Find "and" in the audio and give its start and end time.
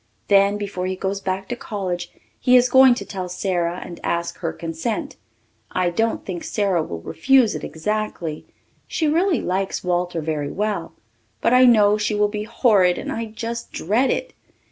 3.85-3.99, 12.97-13.11